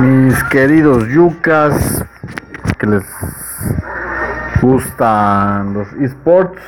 Mis 0.00 0.42
queridos 0.44 1.08
yucas, 1.08 2.02
que 2.78 2.86
les 2.86 3.04
gustan 4.62 5.74
los 5.74 5.92
esports, 5.94 6.62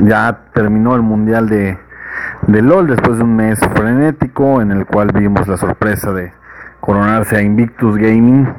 ya 0.00 0.40
terminó 0.52 0.96
el 0.96 1.02
mundial 1.02 1.48
de, 1.48 1.78
de 2.48 2.62
LOL 2.62 2.88
después 2.88 3.18
de 3.18 3.22
un 3.22 3.36
mes 3.36 3.60
frenético 3.60 4.60
en 4.60 4.72
el 4.72 4.84
cual 4.84 5.12
vimos 5.14 5.46
la 5.46 5.56
sorpresa 5.56 6.12
de 6.12 6.32
coronarse 6.80 7.36
a 7.36 7.42
Invictus 7.42 7.96
Gaming. 7.96 8.52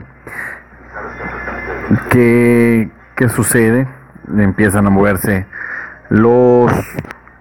¿Qué, 2.11 2.89
qué 3.17 3.27
sucede? 3.27 3.89
Empiezan 4.37 4.87
a 4.87 4.89
moverse 4.89 5.47
los 6.07 6.71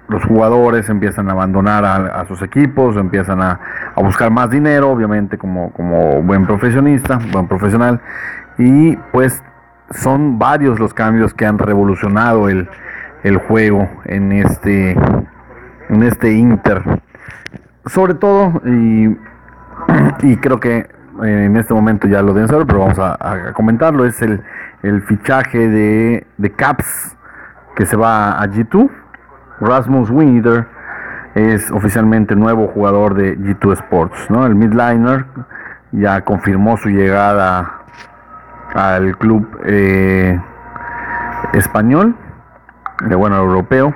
los 0.08 0.24
jugadores 0.24 0.88
empiezan 0.88 1.28
a 1.28 1.32
abandonar 1.32 1.84
a, 1.84 2.24
sus 2.26 2.40
equipos, 2.42 2.96
empiezan 2.96 3.40
a, 3.42 3.60
buscar 3.96 4.30
más 4.30 4.50
dinero, 4.50 4.90
obviamente 4.90 5.36
como, 5.36 5.70
como 5.72 6.22
buen 6.22 6.46
profesionista, 6.46 7.18
buen 7.30 7.46
profesional, 7.46 8.00
y 8.56 8.96
pues 9.12 9.42
son 9.90 10.38
varios 10.38 10.78
los 10.78 10.94
cambios 10.94 11.34
que 11.34 11.46
han 11.46 11.58
revolucionado 11.58 12.48
el, 12.48 12.68
juego 13.46 13.88
en 14.06 14.32
este, 14.32 14.92
en 15.90 16.02
este 16.02 16.32
Inter. 16.32 16.82
Sobre 17.84 18.14
todo, 18.14 18.62
y, 18.64 19.16
y 20.22 20.36
creo 20.38 20.58
que 20.58 20.88
en 21.22 21.56
este 21.56 21.74
momento 21.74 22.08
ya 22.08 22.22
lo 22.22 22.32
deben 22.32 22.48
saber, 22.48 22.66
pero 22.66 22.80
vamos 22.80 22.98
a, 22.98 23.52
comentarlo, 23.52 24.06
es 24.06 24.22
el, 24.22 24.42
el 24.82 25.02
fichaje 25.02 25.68
de, 25.68 26.26
de 26.38 26.50
Caps 26.52 27.16
que 27.76 27.84
se 27.84 27.96
va 27.96 28.40
a 28.40 28.46
G2 28.46 28.90
Rasmus 29.60 30.10
Winter 30.10 30.66
es 31.34 31.70
oficialmente 31.70 32.34
nuevo 32.34 32.68
jugador 32.68 33.14
de 33.14 33.38
G2 33.38 33.72
Sports. 33.74 34.30
¿no? 34.30 34.46
El 34.46 34.54
midliner 34.54 35.26
ya 35.92 36.22
confirmó 36.22 36.76
su 36.76 36.88
llegada 36.88 37.82
al 38.74 39.16
club 39.16 39.46
eh, 39.64 40.38
español, 41.52 42.14
de 43.06 43.14
bueno, 43.14 43.36
europeo, 43.36 43.94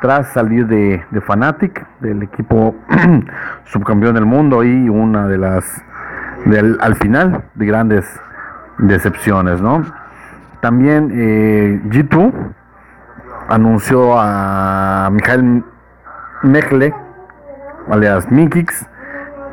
tras 0.00 0.32
salir 0.32 0.66
de, 0.66 1.02
de 1.10 1.20
Fanatic, 1.20 1.86
del 2.00 2.22
equipo 2.22 2.74
subcampeón 3.64 4.14
del 4.14 4.26
mundo 4.26 4.62
y 4.62 4.88
una 4.88 5.26
de 5.26 5.38
las, 5.38 5.82
al 6.80 6.94
final, 6.96 7.44
de 7.54 7.66
grandes 7.66 8.20
decepciones. 8.78 9.60
¿no? 9.60 9.82
También 10.60 11.10
eh, 11.12 11.80
G2 11.88 12.32
anunció 13.48 14.18
a 14.18 15.08
Mijael 15.12 15.64
Mechle, 16.42 16.94
alias 17.90 18.30
Mikix, 18.30 18.86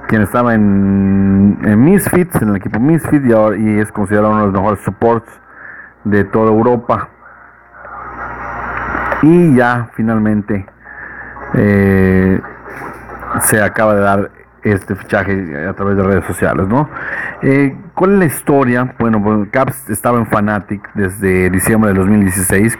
quien 0.08 0.22
estaba 0.22 0.54
en, 0.54 1.84
Misfits, 1.84 2.42
en 2.42 2.50
el 2.50 2.56
equipo 2.58 2.80
Misfits, 2.80 3.26
y, 3.26 3.32
ahora, 3.32 3.58
y 3.58 3.80
es 3.80 3.92
considerado 3.92 4.32
uno 4.32 4.40
de 4.40 4.46
los 4.48 4.54
mejores 4.54 4.80
supports 4.84 5.30
de 6.04 6.24
toda 6.26 6.52
Europa. 6.52 7.10
Y 9.22 9.56
ya 9.56 9.90
finalmente 9.94 10.66
eh, 11.54 12.42
se 13.42 13.62
acaba 13.62 13.96
de 13.96 14.02
dar 14.02 14.32
este 14.64 14.96
fichaje 14.96 15.68
a 15.68 15.74
través 15.74 15.98
de 15.98 16.04
redes 16.04 16.26
sociales, 16.26 16.68
¿no? 16.68 16.90
Eh, 17.42 17.76
¿Cuál 17.94 18.14
es 18.14 18.20
la 18.20 18.26
historia? 18.26 18.96
Bueno, 19.00 19.22
pues 19.24 19.50
Caps 19.52 19.90
estaba 19.90 20.18
en 20.18 20.28
Fanatic 20.28 20.88
desde 20.94 21.50
diciembre 21.50 21.94
de 21.94 22.00
2016 22.00 22.78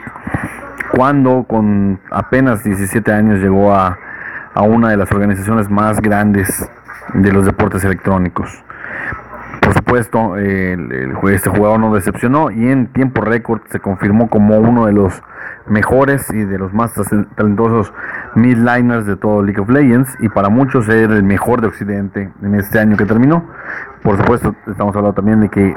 cuando 0.92 1.44
con 1.48 2.00
apenas 2.10 2.62
17 2.62 3.12
años 3.12 3.40
llegó 3.40 3.74
a, 3.74 3.98
una 4.54 4.90
de 4.90 4.98
las 4.98 5.10
organizaciones 5.10 5.70
más 5.70 6.00
grandes 6.02 6.68
de 7.14 7.32
los 7.32 7.46
deportes 7.46 7.82
electrónicos. 7.84 8.62
Por 9.62 9.72
supuesto, 9.72 10.36
el, 10.36 11.14
este 11.30 11.48
jugador 11.48 11.80
no 11.80 11.94
decepcionó 11.94 12.50
y 12.50 12.68
en 12.68 12.88
tiempo 12.88 13.22
récord 13.22 13.62
se 13.70 13.80
confirmó 13.80 14.28
como 14.28 14.58
uno 14.58 14.86
de 14.86 14.92
los 14.92 15.22
mejores 15.66 16.28
y 16.30 16.44
de 16.44 16.58
los 16.58 16.74
más 16.74 16.92
talentosos 17.36 17.92
midliners 18.34 19.06
de 19.06 19.16
todo 19.16 19.42
League 19.42 19.60
of 19.60 19.70
Legends 19.70 20.14
y 20.20 20.28
para 20.28 20.48
muchos 20.50 20.88
era 20.88 21.14
el 21.14 21.22
mejor 21.22 21.60
de 21.62 21.68
Occidente 21.68 22.30
en 22.42 22.54
este 22.54 22.78
año 22.78 22.96
que 22.98 23.06
terminó. 23.06 23.44
Por 24.02 24.18
supuesto, 24.18 24.54
estamos 24.66 24.94
hablando 24.96 25.14
también 25.14 25.40
de 25.40 25.48
que, 25.48 25.74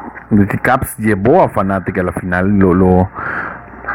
Caps 0.61 0.97
llevó 0.97 1.43
a 1.43 1.49
Fnatic 1.49 1.97
a 1.99 2.03
la 2.03 2.11
final, 2.11 2.57
lo, 2.57 2.73
lo, 2.73 3.09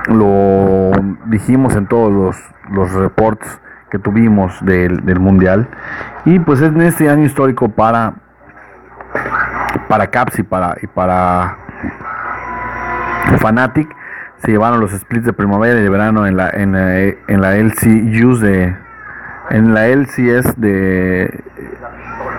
lo 0.08 0.92
dijimos 1.26 1.76
en 1.76 1.86
todos 1.86 2.12
los, 2.12 2.36
los 2.70 2.92
reports 2.92 3.60
que 3.90 3.98
tuvimos 3.98 4.64
del, 4.64 5.20
mundial. 5.20 5.68
Y 6.24 6.38
pues 6.38 6.62
en 6.62 6.80
este 6.80 7.10
año 7.10 7.24
histórico 7.24 7.68
para 7.68 8.14
para 9.88 10.06
Caps 10.06 10.38
y 10.38 10.42
para 10.44 10.76
y 10.80 10.86
para 10.86 11.56
Fanatic 13.38 13.88
se 14.38 14.52
llevaron 14.52 14.80
los 14.80 14.92
splits 14.92 15.26
de 15.26 15.32
primavera 15.32 15.80
y 15.80 15.82
de 15.82 15.90
verano 15.90 16.26
en 16.26 16.36
la 16.36 16.50
en, 16.50 16.76
en 16.76 17.40
la 17.40 17.56
LCUs 17.56 18.40
de 18.40 18.76
en 19.50 19.74
la 19.74 19.88
LCS 19.88 20.60
de 20.60 21.42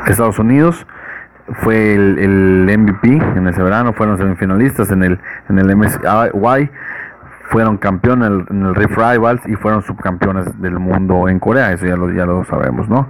Estados 0.07 0.39
Unidos. 0.39 0.87
Fue 1.53 1.95
el, 1.95 2.17
el, 2.17 2.79
MVP 2.79 3.09
en 3.35 3.47
ese 3.47 3.61
verano 3.61 3.91
fueron 3.91 4.17
semifinalistas 4.17 4.89
en 4.91 5.03
el 5.03 5.19
en 5.49 5.59
el 5.59 5.75
MSY 5.75 6.69
fueron 7.51 7.77
campeones 7.77 8.47
en 8.49 8.65
el, 8.65 8.75
Rift 8.75 8.97
Rivals 8.97 9.41
y 9.45 9.55
fueron 9.55 9.83
subcampeones 9.83 10.59
del 10.61 10.79
mundo 10.79 11.27
en 11.27 11.37
Corea, 11.37 11.73
eso 11.73 11.85
ya 11.85 11.97
lo, 11.97 12.09
ya 12.09 12.25
lo 12.25 12.45
sabemos, 12.45 12.87
¿no? 12.87 13.09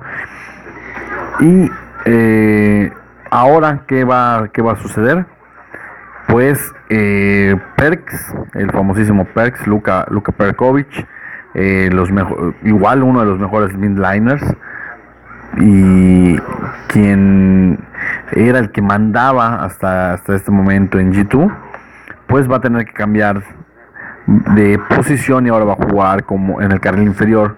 Y 1.40 1.70
eh, 2.06 2.92
ahora, 3.30 3.84
¿qué 3.88 4.04
va, 4.04 4.50
¿qué 4.52 4.64
va 4.64 4.74
a 4.74 4.76
suceder? 4.78 5.26
Pues 6.28 6.74
eh, 6.90 7.56
Perks, 7.78 8.34
el 8.56 8.72
famosísimo 8.72 9.26
Perks, 9.26 9.68
Luka, 9.68 10.06
Luka 10.10 10.32
Perkovic, 10.32 11.08
eh, 11.54 11.90
los 11.92 12.10
igual 12.64 13.04
uno 13.04 13.20
de 13.20 13.26
los 13.28 13.40
mejores 13.40 13.76
midliners 13.78 14.44
y 15.58 16.38
quien 16.88 17.78
era 18.32 18.58
el 18.58 18.72
que 18.72 18.82
mandaba 18.82 19.64
hasta, 19.64 20.14
hasta 20.14 20.36
este 20.36 20.50
momento 20.50 20.98
en 20.98 21.14
G2, 21.14 21.54
pues 22.28 22.50
va 22.50 22.56
a 22.58 22.62
tener 22.62 22.86
que 22.86 22.94
cambiar 22.94 23.44
de 24.28 24.80
posición 24.96 25.46
y 25.46 25.50
ahora 25.50 25.66
va 25.66 25.74
a 25.74 25.90
jugar 25.90 26.24
como 26.24 26.62
en 26.62 26.72
el 26.72 26.80
carril 26.80 27.08
inferior 27.08 27.58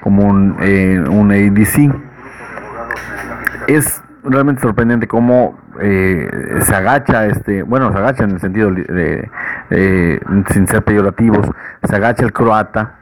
como 0.00 0.24
un, 0.24 0.56
eh, 0.60 1.02
un 1.08 1.32
ADC. 1.32 1.94
Es 3.66 4.02
realmente 4.22 4.62
sorprendente 4.62 5.06
cómo 5.08 5.58
eh, 5.80 6.28
se 6.60 6.74
agacha 6.74 7.26
este, 7.26 7.62
bueno, 7.62 7.92
se 7.92 7.98
agacha 7.98 8.24
en 8.24 8.30
el 8.32 8.40
sentido 8.40 8.70
de, 8.70 9.28
sin 10.50 10.66
ser 10.68 10.82
peyorativos, 10.82 11.48
se 11.82 11.96
agacha 11.96 12.24
el 12.24 12.32
croata 12.32 12.94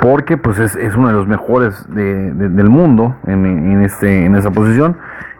porque 0.00 0.36
pues 0.36 0.58
es, 0.58 0.76
es 0.76 0.94
uno 0.94 1.08
de 1.08 1.14
los 1.14 1.26
mejores 1.26 1.84
del 1.88 2.68
mundo 2.68 3.16
en, 3.26 3.46
en, 3.46 3.82
este, 3.82 4.24
en 4.24 4.36
esa 4.36 4.50
posición 4.50 4.96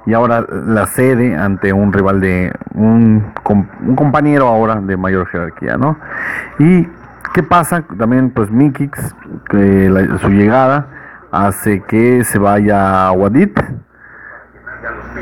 y 0.06 0.15
ahora 0.15 0.47
la 0.49 0.87
cede 0.87 1.37
ante 1.37 1.73
un 1.73 1.93
rival 1.93 2.20
de 2.20 2.53
un, 2.75 3.32
un 3.44 3.97
compañero 3.97 4.47
ahora 4.47 4.76
de 4.76 4.97
mayor 4.97 5.26
jerarquía, 5.26 5.76
¿no? 5.76 5.99
Y 6.58 6.88
qué 7.35 7.43
pasa 7.43 7.82
también, 7.99 8.31
pues 8.31 8.50
Mikix, 8.50 9.14
que 9.50 9.91
su 10.20 10.29
llegada 10.31 10.87
hace 11.32 11.82
que 11.82 12.25
se 12.25 12.38
vaya 12.38 13.09
a 13.09 13.12
Wadid 13.12 13.50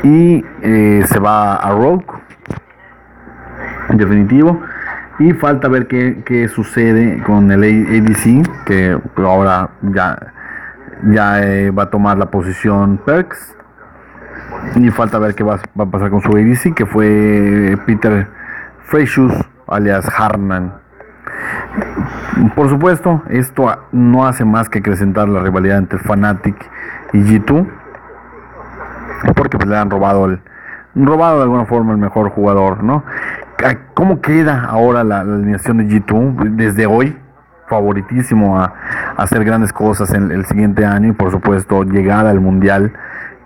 y 0.03 0.45
eh, 0.61 1.03
se 1.07 1.19
va 1.19 1.55
a 1.55 1.71
Rogue, 1.71 2.05
en 3.89 3.97
definitivo. 3.97 4.61
Y 5.19 5.31
falta 5.31 5.69
ver 5.69 5.87
qué, 5.87 6.23
qué 6.25 6.49
sucede 6.49 7.23
con 7.23 7.49
el 7.49 7.63
ADC, 7.63 8.65
que 8.65 8.99
ahora 9.17 9.69
ya, 9.81 10.17
ya 11.03 11.41
eh, 11.41 11.71
va 11.71 11.83
a 11.83 11.89
tomar 11.89 12.17
la 12.17 12.29
posición 12.29 12.99
Perks 13.05 13.55
y 14.75 14.89
falta 14.89 15.17
ver 15.19 15.33
qué 15.33 15.43
va, 15.43 15.55
a 15.55 15.85
pasar 15.85 16.09
con 16.09 16.21
su 16.21 16.31
ADC, 16.31 16.73
que 16.73 16.85
fue 16.85 17.77
Peter 17.85 18.27
Freshus, 18.83 19.33
alias 19.67 20.05
Harnan. 20.17 20.73
Por 22.55 22.69
supuesto, 22.69 23.23
esto 23.29 23.73
no 23.93 24.25
hace 24.27 24.43
más 24.43 24.67
que 24.69 24.79
acrecentar 24.79 25.29
la 25.29 25.39
rivalidad 25.39 25.77
entre 25.77 25.97
Fnatic 25.99 26.55
y 27.13 27.19
G2. 27.19 27.67
porque 29.33 29.57
pues, 29.57 29.69
le 29.69 29.77
han 29.77 29.89
robado 29.89 30.25
el 30.25 30.41
robado 30.95 31.37
de 31.37 31.43
alguna 31.43 31.65
forma 31.65 31.91
el 31.91 31.97
mejor 31.97 32.29
jugador, 32.29 32.83
¿no? 32.83 33.03
¿Cómo 33.93 34.21
queda 34.21 34.65
ahora 34.65 35.03
la, 35.03 35.21
alineación 35.21 35.77
de 35.77 35.85
G2 35.85 36.55
desde 36.55 36.85
hoy? 36.85 37.17
Favoritísimo 37.67 38.59
a, 38.59 38.73
hacer 39.17 39.43
grandes 39.43 39.71
cosas 39.71 40.13
en 40.13 40.31
el 40.31 40.45
siguiente 40.45 40.85
año 40.85 41.09
y 41.09 41.13
por 41.13 41.31
supuesto 41.31 41.83
llegar 41.83 42.27
al 42.27 42.39
mundial 42.39 42.93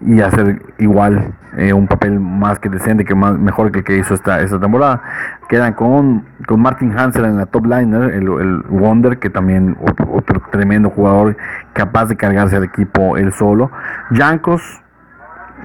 y 0.01 0.21
hacer 0.21 0.61
igual 0.77 1.33
eh, 1.57 1.73
un 1.73 1.87
papel 1.87 2.19
más 2.19 2.59
que 2.59 2.69
decente, 2.69 3.05
que 3.05 3.15
más, 3.15 3.37
mejor 3.37 3.71
que 3.71 3.79
el 3.79 3.85
que 3.85 3.97
hizo 3.97 4.13
esta, 4.13 4.41
esta 4.41 4.59
temporada. 4.59 5.01
Quedan 5.47 5.73
con, 5.73 6.25
con 6.47 6.61
Martin 6.61 6.97
Hansel 6.97 7.25
en 7.25 7.37
la 7.37 7.45
top 7.45 7.65
liner, 7.65 8.13
el, 8.13 8.23
el 8.23 8.63
Wonder, 8.69 9.19
que 9.19 9.29
también 9.29 9.77
otro, 9.81 10.41
tremendo 10.51 10.89
jugador 10.89 11.37
capaz 11.73 12.05
de 12.07 12.15
cargarse 12.15 12.55
al 12.55 12.63
equipo 12.63 13.15
él 13.17 13.31
solo. 13.31 13.71
Jankos 14.11 14.81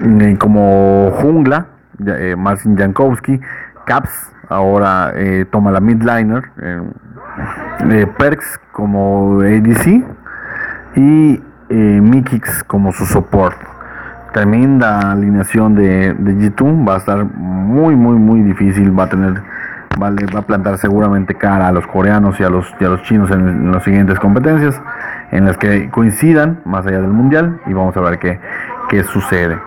eh, 0.00 0.37
como 0.38 1.11
jungla, 1.12 1.67
eh, 2.06 2.35
Marcin 2.37 2.76
Jankowski. 2.76 3.41
Caps 3.87 4.33
ahora 4.49 5.12
eh, 5.14 5.46
toma 5.50 5.70
la 5.70 5.81
midliner. 5.81 6.44
Eh, 6.61 8.06
Perks 8.19 8.61
como 8.73 9.41
ADC. 9.41 10.05
Y 10.96 11.43
eh, 11.69 12.00
Mikix 12.02 12.62
como 12.64 12.93
su 12.93 13.05
support 13.06 13.56
tremenda 14.32 15.12
alineación 15.12 15.75
de, 15.76 16.12
de 16.12 16.32
G2 16.35 16.88
va 16.88 16.94
a 16.94 16.99
estar 16.99 17.25
muy 17.25 17.94
muy 17.94 18.17
muy 18.17 18.43
difícil 18.43 18.96
va 18.99 19.05
a 19.05 19.08
tener 19.08 19.41
va 20.00 20.38
a 20.38 20.43
plantar 20.43 20.76
seguramente 20.79 21.35
cara 21.35 21.69
a 21.69 21.73
los 21.73 21.87
coreanos 21.87 22.38
y 22.41 22.43
a 22.43 22.50
los, 22.50 22.67
y 22.81 22.85
a 22.85 22.88
los 22.88 23.02
chinos 23.02 23.31
en, 23.31 23.70
las 23.70 23.85
siguientes 23.85 24.19
competencias 24.19 24.81
en 25.31 25.44
las 25.44 25.56
que 25.56 25.88
coincidan 25.91 26.61
más 26.64 26.85
allá 26.85 27.00
del 27.00 27.12
mundial 27.12 27.61
y 27.67 27.73
vamos 27.73 27.96
a 27.96 28.00
ver 28.00 28.19
qué, 28.19 28.41
qué 28.88 29.05
sucede 29.05 29.58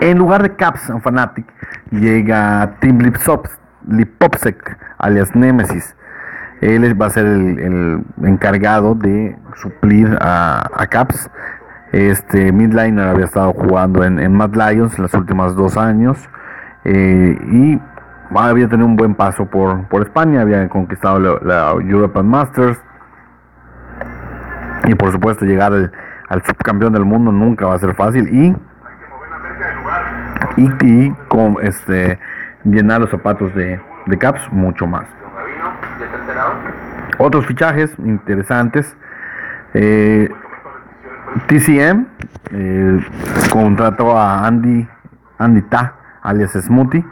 en 0.00 0.18
lugar 0.18 0.42
de 0.42 0.54
Caps 0.54 0.90
and 0.90 1.00
Fnatic 1.00 1.46
llega 1.90 2.76
Tim 2.80 2.98
Lipopsek 3.88 4.78
alias 4.98 5.34
Nemesis. 5.34 5.94
Él 6.60 7.00
va 7.00 7.06
a 7.06 7.10
ser 7.10 7.26
el, 7.26 8.04
encargado 8.22 8.94
de 8.94 9.36
suplir 9.56 10.16
a, 10.20 10.86
Caps. 10.90 11.30
Este 11.92 12.52
midliner 12.52 13.08
había 13.08 13.24
estado 13.24 13.52
jugando 13.52 14.04
en, 14.04 14.18
en 14.18 14.34
Mad 14.34 14.54
Lions 14.54 14.96
en 14.96 15.04
los 15.04 15.14
últimos 15.14 15.56
dos 15.56 15.76
años 15.76 16.18
eh, 16.84 17.38
y 17.50 17.80
había 18.34 18.68
tenido 18.68 18.86
un 18.86 18.96
buen 18.96 19.14
paso 19.14 19.46
por, 19.46 19.86
por 19.88 20.02
España, 20.02 20.42
había 20.42 20.68
conquistado 20.68 21.18
la, 21.18 21.70
European 21.72 22.28
Masters. 22.28 22.80
Y 24.86 24.94
por 24.94 25.12
supuesto 25.12 25.44
llegar 25.44 25.72
al, 25.72 26.42
subcampeón 26.44 26.92
del 26.92 27.04
mundo 27.04 27.32
nunca 27.32 27.66
va 27.66 27.74
a 27.74 27.78
ser 27.78 27.94
fácil 27.94 28.28
y 28.28 28.56
y, 30.56 31.10
con 31.28 31.56
este 31.62 32.18
llenar 32.64 33.00
los 33.00 33.10
zapatos 33.10 33.54
de, 33.54 33.80
de 34.06 34.18
Caps 34.18 34.52
mucho 34.52 34.86
más. 34.86 35.06
Otros 37.18 37.46
fichajes 37.46 37.92
interesantes. 37.98 38.96
Eh, 39.74 40.28
TCM 41.46 42.06
eh, 42.52 43.00
contrató 43.52 44.16
a 44.16 44.46
Andy, 44.46 44.86
Andy 45.38 45.62
Ta, 45.62 45.94
alias 46.22 46.52
Smoothie. 46.52 47.04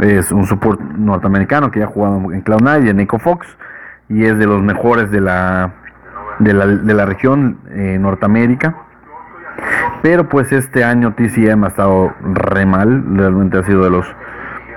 Es 0.00 0.30
un 0.32 0.46
support 0.46 0.80
norteamericano 0.80 1.70
que 1.70 1.80
ya 1.80 1.86
ha 1.86 1.88
jugado 1.88 2.32
en 2.32 2.44
Cloud9 2.44 2.86
y 2.86 2.88
en 2.88 3.00
Echo 3.00 3.18
Fox. 3.18 3.46
Y 4.08 4.24
es 4.24 4.38
de 4.38 4.46
los 4.46 4.62
mejores 4.62 5.10
de 5.10 5.20
la, 5.20 5.72
de 6.38 6.54
la, 6.54 6.66
de 6.66 6.94
la 6.94 7.04
región 7.04 7.58
eh, 7.70 7.98
Norteamérica. 8.00 8.74
Pero 10.02 10.28
pues 10.28 10.52
este 10.52 10.84
año 10.84 11.14
TCM 11.14 11.64
ha 11.64 11.68
estado 11.68 12.12
re 12.20 12.66
mal. 12.66 13.04
Realmente 13.16 13.58
ha 13.58 13.64
sido 13.64 13.84
de 13.84 13.90
los 13.90 14.06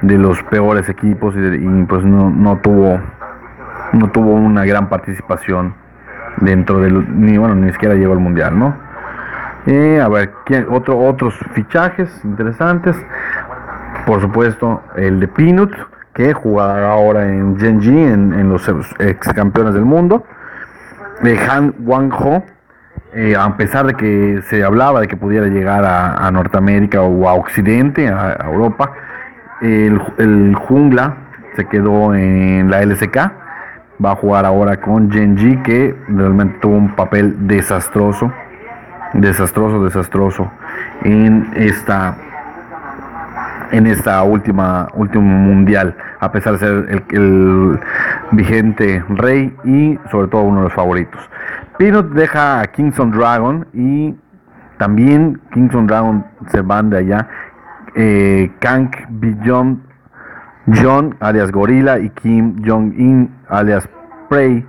de 0.01 0.17
los 0.17 0.41
peores 0.43 0.89
equipos 0.89 1.35
y, 1.35 1.83
pues 1.83 2.03
no, 2.03 2.31
no 2.31 2.57
tuvo 2.57 2.99
no 3.93 4.09
tuvo 4.09 4.33
una 4.33 4.65
gran 4.65 4.89
participación 4.89 5.75
dentro 6.37 6.79
del 6.79 7.21
ni 7.21 7.37
bueno 7.37 7.53
ni 7.53 7.71
siquiera 7.71 7.93
llegó 7.93 8.13
al 8.13 8.19
mundial 8.19 8.57
no 8.57 8.75
a 9.67 10.07
ver 10.09 10.31
otro 10.69 10.97
otros 10.97 11.35
fichajes 11.53 12.09
interesantes. 12.23 12.95
Por 14.05 14.21
supuesto 14.21 14.81
el 14.95 15.19
de 15.19 15.27
Pinut 15.27 15.71
que 16.13 16.33
jugará 16.33 16.91
ahora 16.91 17.27
en 17.27 17.59
Genji 17.59 17.97
en, 17.97 18.33
en 18.33 18.49
los 18.49 18.67
ex 18.99 19.31
campeones 19.33 19.73
del 19.73 19.85
mundo. 19.85 20.25
De 21.21 21.37
Han 21.39 21.75
Wang 21.79 22.11
Ho 22.11 22.43
eh, 23.13 23.35
a 23.37 23.57
pesar 23.57 23.87
de 23.87 23.93
que 23.95 24.41
se 24.49 24.63
hablaba 24.63 25.01
de 25.01 25.07
que 25.07 25.17
pudiera 25.17 25.47
llegar 25.47 25.83
a, 25.85 26.29
Norteamérica 26.31 27.01
o 27.01 27.27
a 27.27 27.33
Occidente, 27.33 28.07
a, 28.07 28.37
Europa, 28.45 28.93
el, 29.61 30.55
jungla 30.55 31.15
se 31.55 31.65
quedó 31.65 32.15
en 32.15 32.69
la 32.71 32.81
LCK 32.81 33.41
va 34.03 34.11
a 34.11 34.15
jugar 34.15 34.45
ahora 34.45 34.77
con 34.77 35.11
Genji, 35.11 35.57
que 35.57 35.95
realmente 36.07 36.57
tuvo 36.59 36.75
un 36.75 36.95
papel 36.95 37.47
desastroso, 37.47 38.31
desastroso, 39.13 39.83
desastroso 39.83 40.51
en 41.03 41.51
esta 41.55 42.15
en 43.71 43.87
esta 43.87 44.21
última 44.23 44.89
último 44.93 45.23
mundial, 45.23 45.95
a 46.19 46.31
pesar 46.31 46.53
de 46.53 46.59
ser 46.59 47.03
el, 47.09 47.79
vigente 48.31 49.03
rey 49.09 49.53
y 49.63 49.99
sobre 50.09 50.27
todo 50.27 50.43
uno 50.43 50.59
de 50.59 50.63
los 50.65 50.73
favoritos. 50.73 51.21
Peanut 51.81 52.11
deja 52.11 52.61
a 52.61 52.67
Kingston 52.67 53.09
Dragon 53.09 53.65
y 53.73 54.15
también 54.77 55.41
Kingston 55.51 55.87
Dragon 55.87 56.23
se 56.51 56.61
van 56.61 56.91
de 56.91 56.99
allá. 56.99 57.27
Eh, 57.95 58.51
Kank 58.59 58.97
Beyond 59.09 59.79
John 60.79 61.15
alias 61.19 61.51
Gorilla 61.51 61.97
y 61.97 62.11
Kim 62.11 62.61
Jong-in 62.63 63.35
alias 63.49 63.89
Prey 64.29 64.63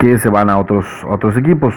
que 0.00 0.18
se 0.18 0.28
van 0.28 0.50
a 0.50 0.58
otros 0.58 0.84
otros 1.06 1.36
equipos. 1.36 1.72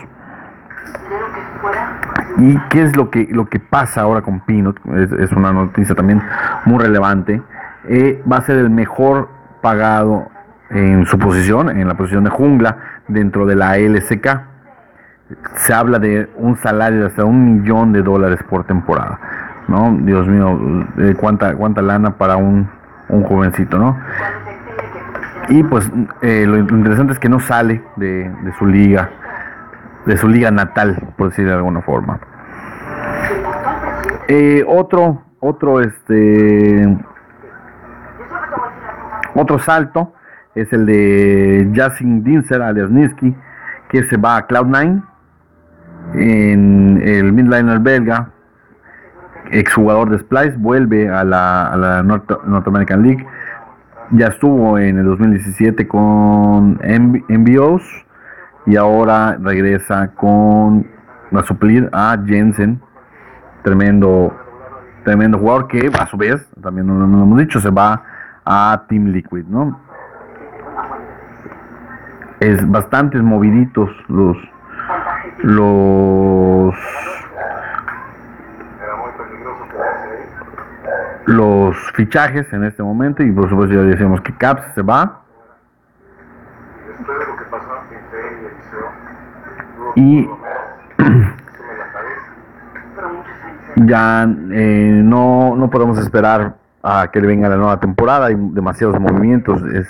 ¿Y 2.40 2.58
qué 2.70 2.86
es 2.86 2.98
lo 2.98 3.12
que, 3.12 3.28
lo 3.30 3.46
que 3.46 3.60
pasa 3.60 4.02
ahora 4.02 4.24
con 4.24 4.40
Peanut? 4.40 4.80
Es, 4.96 5.32
una 5.32 5.54
noticia 5.54 5.94
también 5.94 6.24
muy 6.66 6.80
relevante. 6.80 7.40
Eh, 7.88 8.24
va 8.30 8.38
a 8.38 8.42
ser 8.42 8.58
el 8.58 8.72
mejor 8.72 9.30
pagado 9.62 10.32
en 10.70 11.06
su 11.06 11.18
posición, 11.18 11.70
en 11.70 11.88
la 11.88 11.96
posición 11.96 12.24
de 12.24 12.30
jungla, 12.30 12.78
dentro 13.08 13.46
de 13.46 13.56
la 13.56 13.78
LSK. 13.78 14.28
Se 15.56 15.74
habla 15.74 16.00
de 16.00 16.30
un 16.38 16.56
salario 16.58 17.02
de 17.02 17.06
hasta 17.08 17.26
un 17.26 17.62
millón 17.62 17.92
de 17.92 18.02
dólares 18.02 18.40
por 18.50 18.64
temporada. 18.64 19.20
¿no? 19.68 19.98
Dios 20.02 20.28
mío, 20.28 20.86
eh, 20.98 21.16
cuánta, 21.20 21.56
cuánta 21.56 21.82
lana 21.82 22.18
para 22.18 22.38
un, 22.38 22.70
un 23.10 23.24
jovencito, 23.24 23.78
¿no? 23.78 23.98
Y 25.50 25.64
pues 25.64 25.90
eh, 26.22 26.46
lo 26.46 26.58
interesante 26.58 27.14
es 27.14 27.20
que 27.20 27.30
no 27.30 27.40
sale 27.40 27.82
de, 27.96 28.30
su 28.58 28.66
liga, 28.66 29.10
de 30.06 30.18
su 30.18 30.28
liga 30.28 30.52
natal, 30.52 31.14
por 31.18 31.30
decir 31.30 31.46
de 31.46 31.54
alguna 31.54 31.82
forma. 31.82 32.20
Eh, 34.28 34.66
otro, 34.68 35.24
otro, 35.40 35.80
este, 35.80 36.98
otro 39.36 39.60
salto 39.60 40.14
es 40.58 40.74
el 40.74 40.86
de 40.86 41.72
Jasin 41.74 42.24
Dinser 42.24 42.62
alias 42.62 42.90
Niski, 42.90 43.36
que 43.90 44.04
se 44.04 44.18
va 44.18 44.38
a 44.38 44.48
Cloud9 44.48 45.04
en 46.14 47.02
el 47.04 47.34
midliner 47.34 47.80
belga, 47.80 48.30
exjugador 49.52 50.10
de 50.10 50.20
Splice, 50.20 50.56
vuelve 50.58 51.10
a 51.10 51.24
la, 51.24 52.04
North, 52.04 52.68
American 52.68 53.04
League. 53.04 53.26
Ya 54.12 54.28
estuvo 54.28 54.78
en 54.80 54.98
el 55.00 55.06
2017 55.06 55.88
con 55.88 56.80
MBOs 57.28 57.84
y 58.66 58.78
ahora 58.78 59.38
regresa 59.40 60.12
con 60.16 60.88
a 61.34 61.44
suplir 61.44 61.90
a 61.92 62.18
Jensen, 62.26 62.82
tremendo, 63.64 64.34
tremendo 65.04 65.38
jugador 65.38 65.68
que 65.68 65.92
a 66.00 66.08
su 66.08 66.18
vez, 66.18 66.50
también 66.62 66.88
lo 66.88 67.04
hemos 67.04 67.38
dicho, 67.38 67.60
se 67.60 67.70
va 67.70 68.02
a 68.46 68.86
Team 68.88 69.08
Liquid, 69.08 69.46
¿no? 69.46 69.87
Es 72.40 72.70
bastante 72.70 73.20
moviditos 73.20 73.90
los 74.08 74.38
los 75.40 76.76
los 81.26 81.76
fichajes 81.94 82.52
en 82.54 82.64
este 82.64 82.82
momento 82.82 83.22
y 83.22 83.32
por 83.32 83.50
supuesto 83.50 83.76
ya 83.76 83.82
decíamos 83.82 84.22
que 84.22 84.34
Caps 84.34 84.74
se 84.74 84.82
va. 84.82 85.22
Y 89.96 90.28
ya 93.76 94.28
eh, 94.52 95.02
no, 95.04 95.56
no 95.56 95.70
podemos 95.70 96.00
esperar 96.00 96.56
a 96.82 97.10
que 97.12 97.20
le 97.20 97.28
venga 97.28 97.50
la 97.50 97.58
nueva 97.58 97.80
temporada, 97.80 98.28
hay 98.28 98.36
demasiados 98.38 99.00
movimientos, 99.00 99.62
es 99.74 99.88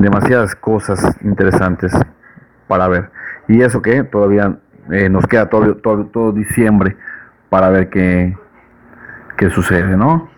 demasiadas 0.00 0.54
cosas 0.56 1.16
interesantes 1.22 1.92
para 2.66 2.88
ver. 2.88 3.10
Y 3.48 3.60
eso 3.60 3.82
que 3.82 4.02
todavía 4.04 4.56
eh, 4.90 5.08
nos 5.08 5.26
queda 5.26 5.48
todo, 5.48 5.76
todo, 5.76 6.06
todo 6.06 6.32
diciembre 6.32 6.96
para 7.50 7.68
ver 7.68 7.90
qué, 7.90 8.36
qué 9.36 9.50
sucede, 9.50 9.96
¿no? 9.96 10.28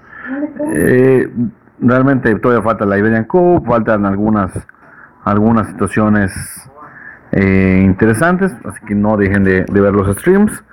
Eh, 0.74 1.30
realmente 1.78 2.34
todavía 2.36 2.62
falta 2.62 2.84
la 2.84 2.98
Iberian 2.98 3.24
Cup, 3.24 3.64
faltan 3.66 4.04
algunas, 4.04 4.52
algunas 5.24 5.68
situaciones 5.68 6.32
eh, 7.30 7.82
interesantes, 7.84 8.52
así 8.64 8.84
que 8.86 8.94
no 8.94 9.16
dejen 9.16 9.44
de, 9.44 9.64
de, 9.64 9.80
ver 9.80 9.92
los 9.92 10.16
streams. 10.16 10.64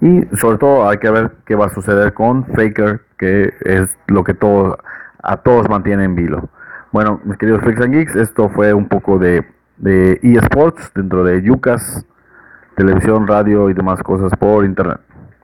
Y 0.00 0.24
sobre 0.36 0.56
todo 0.56 0.88
hay 0.88 0.96
que 0.96 1.10
ver 1.10 1.32
qué 1.44 1.54
va 1.54 1.66
a 1.66 1.74
suceder 1.74 2.14
con 2.14 2.46
Faker, 2.46 3.02
que 3.18 3.52
es 3.60 3.98
lo 4.06 4.24
que 4.24 4.32
todo, 4.32 4.78
a 5.22 5.36
todos 5.36 5.68
mantiene 5.68 6.04
en 6.04 6.14
vilo. 6.14 6.48
Bueno, 6.92 7.20
mis 7.22 7.38
queridos 7.38 7.62
Freaks 7.62 7.82
and 7.82 7.94
Geeks, 7.94 8.16
esto 8.16 8.48
fue 8.48 8.74
un 8.74 8.88
poco 8.88 9.16
de, 9.20 9.46
de 9.76 10.18
eSports 10.24 10.90
dentro 10.92 11.22
de 11.22 11.40
Yucas, 11.40 12.04
televisión, 12.74 13.28
radio 13.28 13.70
y 13.70 13.74
demás 13.74 14.02
cosas 14.02 14.32
por 14.36 14.64
internet. 14.64 14.98